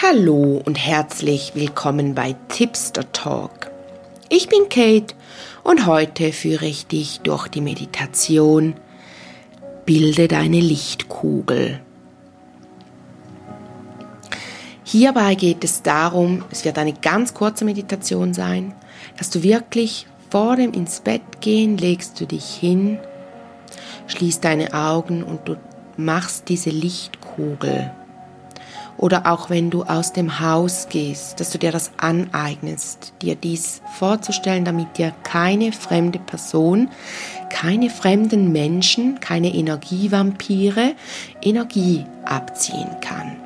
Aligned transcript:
Hallo 0.00 0.60
und 0.64 0.74
herzlich 0.74 1.52
willkommen 1.54 2.14
bei 2.14 2.34
Tipster 2.48 3.12
Talk. 3.12 3.70
Ich 4.30 4.48
bin 4.48 4.68
Kate 4.68 5.14
und 5.62 5.86
heute 5.86 6.32
führe 6.32 6.66
ich 6.66 6.86
dich 6.86 7.20
durch 7.20 7.46
die 7.46 7.60
Meditation 7.60 8.74
Bilde 9.84 10.26
deine 10.26 10.58
Lichtkugel. 10.58 11.80
Hierbei 14.82 15.36
geht 15.36 15.62
es 15.62 15.82
darum, 15.82 16.44
es 16.50 16.64
wird 16.64 16.78
eine 16.78 16.94
ganz 16.94 17.32
kurze 17.32 17.64
Meditation 17.64 18.34
sein, 18.34 18.74
dass 19.18 19.30
du 19.30 19.44
wirklich 19.44 20.06
vor 20.30 20.56
dem 20.56 20.72
ins 20.72 21.00
Bett 21.00 21.40
gehen 21.40 21.76
legst 21.76 22.20
du 22.20 22.26
dich 22.26 22.46
hin, 22.46 22.98
schließt 24.08 24.42
deine 24.42 24.74
Augen 24.74 25.22
und 25.22 25.46
du 25.48 25.56
machst 25.96 26.48
diese 26.48 26.70
Lichtkugel 26.70 27.92
oder 29.02 29.26
auch 29.26 29.50
wenn 29.50 29.68
du 29.68 29.82
aus 29.82 30.12
dem 30.12 30.38
Haus 30.38 30.86
gehst, 30.88 31.40
dass 31.40 31.50
du 31.50 31.58
dir 31.58 31.72
das 31.72 31.90
aneignest, 31.96 33.12
dir 33.20 33.34
dies 33.34 33.82
vorzustellen, 33.98 34.64
damit 34.64 34.96
dir 34.96 35.12
keine 35.24 35.72
fremde 35.72 36.20
Person, 36.20 36.88
keine 37.50 37.90
fremden 37.90 38.52
Menschen, 38.52 39.18
keine 39.18 39.52
Energievampire 39.52 40.94
Energie 41.42 42.06
abziehen 42.24 42.90
kann. 43.00 43.36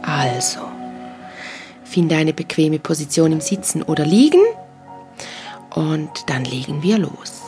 Also, 0.00 0.60
finde 1.84 2.16
eine 2.16 2.32
bequeme 2.32 2.78
Position 2.78 3.32
im 3.32 3.42
Sitzen 3.42 3.82
oder 3.82 4.06
Liegen 4.06 4.40
und 5.74 6.08
dann 6.26 6.46
legen 6.46 6.82
wir 6.82 6.96
los. 6.96 7.42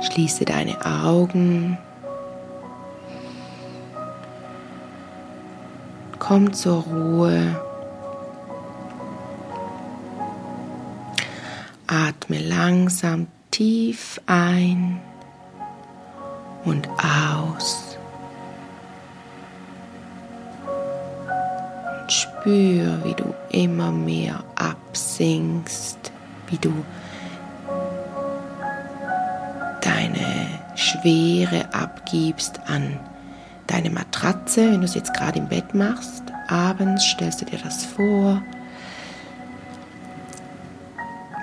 Schließe 0.00 0.46
deine 0.46 0.86
Augen 0.86 1.76
Komm 6.26 6.52
zur 6.52 6.82
Ruhe. 6.82 7.54
Atme 11.86 12.40
langsam 12.40 13.28
tief 13.52 14.20
ein 14.26 15.00
und 16.64 16.88
aus. 16.98 17.96
Und 22.00 22.12
spür, 22.12 22.98
wie 23.04 23.14
du 23.14 23.32
immer 23.52 23.92
mehr 23.92 24.42
absinkst, 24.56 26.10
wie 26.48 26.58
du 26.58 26.72
deine 29.80 30.48
Schwere 30.74 31.72
abgibst 31.72 32.58
an 32.66 32.98
deine 33.76 33.90
Matratze, 33.90 34.72
wenn 34.72 34.80
du 34.80 34.86
es 34.86 34.94
jetzt 34.94 35.12
gerade 35.12 35.38
im 35.38 35.48
Bett 35.48 35.74
machst. 35.74 36.22
Abends 36.48 37.04
stellst 37.04 37.42
du 37.42 37.44
dir 37.44 37.58
das 37.62 37.84
vor, 37.84 38.40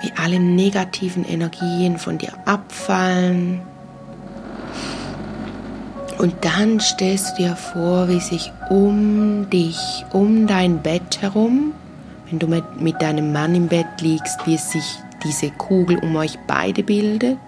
wie 0.02 0.12
alle 0.20 0.40
negativen 0.40 1.24
Energien 1.24 1.96
von 1.96 2.18
dir 2.18 2.32
abfallen. 2.44 3.60
Und 6.18 6.34
dann 6.40 6.80
stellst 6.80 7.38
du 7.38 7.44
dir 7.44 7.56
vor, 7.56 8.08
wie 8.08 8.20
sich 8.20 8.50
um 8.68 9.48
dich, 9.50 10.04
um 10.12 10.48
dein 10.48 10.82
Bett 10.82 11.22
herum, 11.22 11.72
wenn 12.28 12.40
du 12.40 12.48
mit, 12.48 12.80
mit 12.80 13.00
deinem 13.00 13.32
Mann 13.32 13.54
im 13.54 13.68
Bett 13.68 14.00
liegst, 14.00 14.44
wie 14.44 14.56
sich 14.56 14.98
diese 15.22 15.50
Kugel 15.50 15.98
um 15.98 16.16
euch 16.16 16.36
beide 16.48 16.82
bildet, 16.82 17.38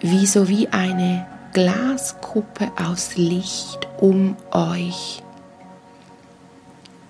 wie 0.00 0.26
so 0.26 0.48
wie 0.48 0.68
eine 0.68 1.26
Glaskuppe 1.52 2.70
aus 2.76 3.16
Licht 3.16 3.88
um 3.98 4.36
euch 4.52 5.20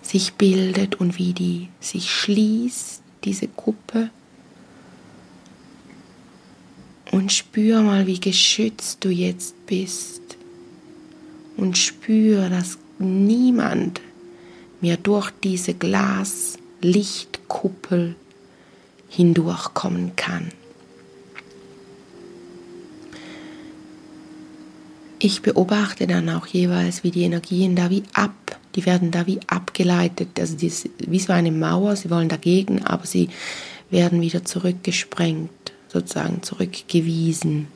sich 0.03 0.33
bildet 0.35 0.97
und 0.97 1.19
wie 1.19 1.35
die 1.35 1.69
sich 1.79 2.11
schließt, 2.11 3.03
diese 3.25 3.49
Kuppe. 3.49 4.09
Und 7.13 7.33
spür 7.33 7.83
mal, 7.83 8.07
wie 8.07 8.19
geschützt 8.19 9.05
du 9.05 9.11
jetzt 9.11 9.67
bist. 9.67 10.23
Und 11.57 11.77
spür, 11.77 12.49
dass 12.49 12.79
niemand 12.99 14.01
mehr 14.81 14.97
durch 14.97 15.31
diese 15.43 15.75
Glaslichtkuppel 15.75 18.15
hindurchkommen 19.09 20.17
kann. 20.17 20.51
Ich 25.21 25.43
beobachte 25.43 26.07
dann 26.07 26.31
auch 26.31 26.47
jeweils, 26.47 27.05
wie 27.05 27.11
die 27.11 27.23
Energien 27.23 27.77
da 27.77 27.91
wie 27.91 28.03
ab, 28.15 28.59
die 28.75 28.87
werden 28.87 29.11
da 29.11 29.27
wie 29.27 29.39
abgeleitet. 29.47 30.41
Also 30.41 30.57
die 30.57 30.67
ist 30.67 30.89
wie 30.99 31.19
so 31.19 31.33
eine 31.33 31.53
Mauer, 31.53 31.95
sie 31.95 32.11
wollen 32.11 32.31
dagegen, 32.31 32.85
aber 32.85 33.07
sie 33.07 33.29
werden 33.91 34.21
wieder 34.23 34.45
zurückgesprengt, 34.45 35.73
sozusagen 35.89 36.43
zurückgewiesen. 36.43 37.69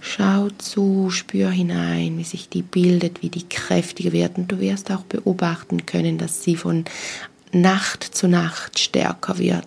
Schau 0.00 0.50
zu, 0.58 1.08
spür 1.10 1.50
hinein, 1.50 2.18
wie 2.18 2.24
sich 2.24 2.48
die 2.48 2.62
bildet, 2.62 3.22
wie 3.22 3.30
die 3.30 3.48
kräftiger 3.48 4.12
wird. 4.12 4.36
Und 4.36 4.52
du 4.52 4.60
wirst 4.60 4.90
auch 4.90 5.02
beobachten 5.02 5.86
können, 5.86 6.18
dass 6.18 6.42
sie 6.42 6.56
von 6.56 6.84
Nacht 7.52 8.02
zu 8.02 8.28
Nacht 8.28 8.78
stärker 8.78 9.38
wird. 9.38 9.66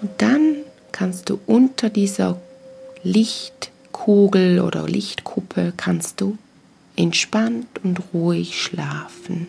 Und 0.00 0.10
dann 0.18 0.56
kannst 0.92 1.28
du 1.28 1.40
unter 1.46 1.90
dieser 1.90 2.40
Lichtkugel 3.04 4.60
oder 4.60 4.88
Lichtkuppe 4.88 5.72
kannst 5.76 6.20
du 6.20 6.38
entspannt 6.96 7.68
und 7.82 8.00
ruhig 8.12 8.60
schlafen. 8.60 9.46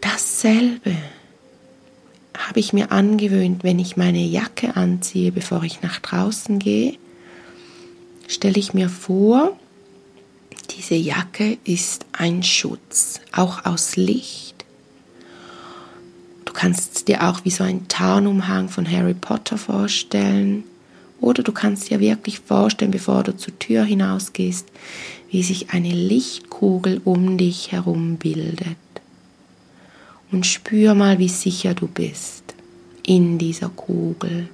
Dasselbe 0.00 0.96
habe 2.36 2.60
ich 2.60 2.72
mir 2.72 2.90
angewöhnt, 2.92 3.64
wenn 3.64 3.78
ich 3.78 3.96
meine 3.96 4.22
Jacke 4.22 4.76
anziehe, 4.76 5.32
bevor 5.32 5.62
ich 5.62 5.82
nach 5.82 6.00
draußen 6.00 6.58
gehe, 6.58 6.96
stelle 8.26 8.58
ich 8.58 8.74
mir 8.74 8.88
vor, 8.88 9.56
diese 10.70 10.94
Jacke 10.94 11.58
ist 11.64 12.06
ein 12.12 12.42
Schutz, 12.42 13.20
auch 13.32 13.64
aus 13.64 13.96
Licht. 13.96 14.64
Du 16.44 16.52
kannst 16.52 17.08
dir 17.08 17.28
auch 17.28 17.44
wie 17.44 17.50
so 17.50 17.64
ein 17.64 17.88
Tarnumhang 17.88 18.68
von 18.68 18.90
Harry 18.90 19.14
Potter 19.14 19.58
vorstellen. 19.58 20.64
Oder 21.24 21.42
du 21.42 21.52
kannst 21.52 21.88
dir 21.88 22.00
wirklich 22.00 22.40
vorstellen, 22.40 22.90
bevor 22.90 23.22
du 23.22 23.34
zur 23.34 23.58
Tür 23.58 23.82
hinausgehst, 23.82 24.68
wie 25.30 25.42
sich 25.42 25.70
eine 25.70 25.88
Lichtkugel 25.88 27.00
um 27.02 27.38
dich 27.38 27.72
herum 27.72 28.16
bildet. 28.16 28.76
Und 30.30 30.44
spür 30.44 30.94
mal, 30.94 31.18
wie 31.18 31.30
sicher 31.30 31.72
du 31.72 31.86
bist 31.86 32.44
in 33.06 33.38
dieser 33.38 33.70
Kugel. 33.70 34.50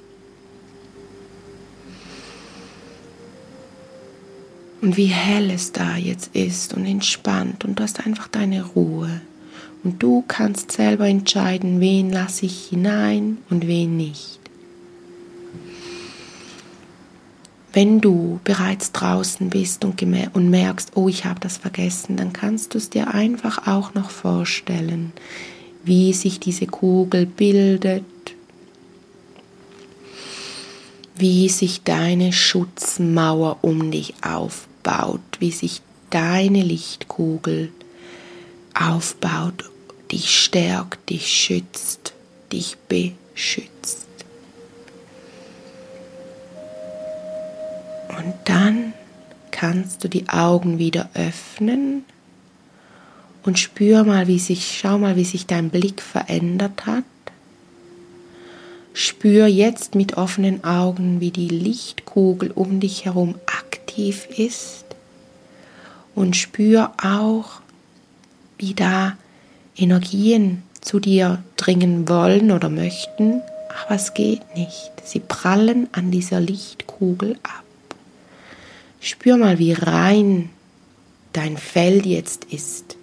Und 4.81 4.97
wie 4.97 5.07
hell 5.07 5.51
es 5.51 5.73
da 5.73 5.97
jetzt 5.97 6.37
ist 6.37 6.73
und 6.73 6.87
entspannt 6.87 7.65
und 7.65 7.81
du 7.81 7.83
hast 7.83 8.07
einfach 8.07 8.29
deine 8.29 8.65
Ruhe. 8.65 9.21
Und 9.83 10.01
du 10.01 10.23
kannst 10.29 10.71
selber 10.71 11.09
entscheiden, 11.09 11.81
wen 11.81 12.11
lasse 12.11 12.47
ich 12.47 12.67
hinein 12.67 13.39
und 13.51 13.67
wen 13.67 13.97
nicht. 13.97 14.40
Wenn 17.73 18.01
du 18.01 18.41
bereits 18.43 18.91
draußen 18.93 19.49
bist 19.49 19.85
und, 19.85 20.03
und 20.03 20.51
merkst, 20.51 20.93
oh, 20.97 21.09
ich 21.09 21.25
habe 21.25 21.39
das 21.39 21.57
vergessen, 21.57 22.17
dann 22.17 22.33
kannst 22.33 22.75
du 22.75 22.79
es 22.79 22.91
dir 22.91 23.15
einfach 23.15 23.69
auch 23.69 23.95
noch 23.95 24.11
vorstellen, 24.11 25.13
wie 25.85 26.13
sich 26.13 26.41
diese 26.41 26.67
Kugel 26.67 27.27
bildet, 27.27 28.05
wie 31.17 31.49
sich 31.49 31.83
deine 31.83 32.33
Schutzmauer 32.33 33.59
um 33.63 33.91
dich 33.91 34.15
aufbaut, 34.23 35.21
wie 35.39 35.53
sich 35.53 35.83
deine 36.11 36.63
Lichtkugel 36.63 37.71
aufbaut, 38.75 39.71
dich 40.11 40.37
stärkt, 40.39 41.11
dich 41.11 41.29
schützt, 41.29 42.15
dich 42.53 42.77
beschützt. 42.89 44.10
Und 48.23 48.35
dann 48.45 48.93
kannst 49.51 50.05
du 50.05 50.09
die 50.09 50.29
Augen 50.29 50.79
wieder 50.79 51.09
öffnen 51.15 52.05
und 53.45 53.59
spür 53.59 54.05
mal, 54.05 54.27
wie 54.27 54.39
sich, 54.39 54.79
schau 54.79 54.99
mal, 54.99 55.17
wie 55.17 55.25
sich 55.25 55.47
dein 55.47 55.71
Blick 55.71 56.03
verändert 56.03 56.85
hat. 56.85 57.05
Spür 58.93 59.47
jetzt 59.47 59.95
mit 59.95 60.19
offenen 60.19 60.65
Augen, 60.65 61.21
wie 61.21 61.31
die 61.31 61.49
Lichtkugel 61.49 62.51
um 62.51 62.79
dich 62.81 63.07
herum 63.07 63.37
aktiv 63.47 64.27
ist. 64.37 64.85
Und 66.15 66.37
spür 66.37 66.93
auch, 67.03 67.63
wie 68.59 68.75
da 68.75 69.17
Energien 69.79 70.63
zu 70.83 71.01
dir 71.01 71.43
dringen 71.57 72.07
wollen 72.07 72.51
oder 72.51 72.69
möchten, 72.69 73.41
aber 73.87 73.95
es 73.95 74.13
geht 74.13 74.55
nicht. 74.55 74.93
Sie 75.05 75.21
prallen 75.21 75.89
an 75.93 76.11
dieser 76.11 76.41
Lichtkugel 76.41 77.39
ab. 77.43 77.65
Spür 79.01 79.37
mal, 79.37 79.59
wie 79.59 79.73
rein 79.73 80.51
dein 81.33 81.57
Feld 81.57 82.07
jetzt 82.07 82.45
ist. 82.45 82.97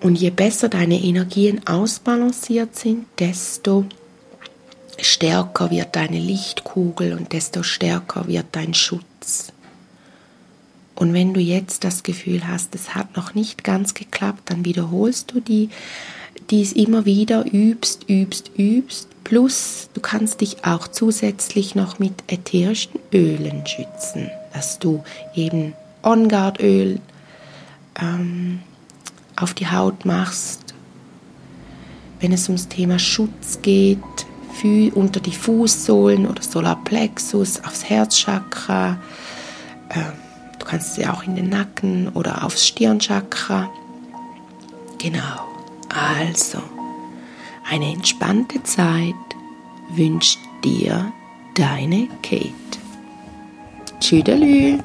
Und 0.00 0.16
je 0.16 0.30
besser 0.30 0.68
deine 0.68 1.00
Energien 1.00 1.66
ausbalanciert 1.66 2.76
sind, 2.76 3.06
desto 3.18 3.86
stärker 5.00 5.70
wird 5.70 5.94
deine 5.96 6.18
Lichtkugel 6.18 7.12
und 7.14 7.32
desto 7.32 7.62
stärker 7.62 8.26
wird 8.26 8.46
dein 8.52 8.74
Schutz. 8.74 9.52
Und 10.94 11.14
wenn 11.14 11.32
du 11.32 11.40
jetzt 11.40 11.84
das 11.84 12.02
Gefühl 12.02 12.46
hast, 12.46 12.74
es 12.74 12.94
hat 12.94 13.16
noch 13.16 13.34
nicht 13.34 13.64
ganz 13.64 13.94
geklappt, 13.94 14.42
dann 14.46 14.64
wiederholst 14.64 15.32
du 15.32 15.40
die, 15.40 15.70
dies 16.52 16.72
immer 16.72 17.06
wieder, 17.06 17.44
übst, 17.50 18.08
übst, 18.08 18.50
übst. 18.56 19.08
Plus, 19.24 19.88
du 19.94 20.00
kannst 20.00 20.42
dich 20.42 20.64
auch 20.64 20.86
zusätzlich 20.86 21.74
noch 21.74 21.98
mit 21.98 22.12
ätherischen 22.26 23.00
Ölen 23.12 23.66
schützen, 23.66 24.30
dass 24.52 24.78
du 24.78 25.02
eben 25.34 25.72
On-Guard-Öl 26.02 27.00
ähm, 28.00 28.60
auf 29.34 29.54
die 29.54 29.68
Haut 29.68 30.04
machst. 30.04 30.74
Wenn 32.20 32.32
es 32.32 32.48
ums 32.48 32.68
Thema 32.68 32.98
Schutz 32.98 33.60
geht, 33.62 33.98
unter 34.94 35.18
die 35.18 35.32
Fußsohlen 35.32 36.24
oder 36.24 36.40
Solarplexus, 36.40 37.64
aufs 37.64 37.88
Herzchakra. 37.88 38.96
Ähm, 39.90 40.12
du 40.56 40.64
kannst 40.64 40.94
sie 40.94 41.04
auch 41.06 41.24
in 41.24 41.34
den 41.34 41.48
Nacken 41.48 42.08
oder 42.10 42.44
aufs 42.44 42.68
Stirnchakra. 42.68 43.68
Genau. 44.98 45.51
Also, 45.94 46.58
eine 47.68 47.92
entspannte 47.92 48.62
Zeit 48.62 49.14
wünscht 49.90 50.38
dir 50.64 51.12
deine 51.54 52.08
Kate. 52.22 52.52
Tschüdelü. 54.00 54.78